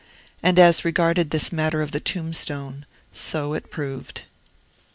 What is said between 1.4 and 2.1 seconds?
matter of the